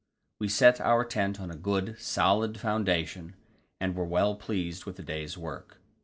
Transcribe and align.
We 0.39 0.47
set 0.47 0.81
our 0.81 1.05
tent 1.05 1.39
on 1.39 1.51
a 1.51 1.55
good, 1.55 1.95
solid 1.99 2.59
foundation, 2.59 3.35
and 3.79 3.93
were 3.95 4.03
well 4.03 4.33
pleased 4.33 4.85
with 4.85 4.95
the 4.95 5.03
day's 5.03 5.37
work. 5.37 5.77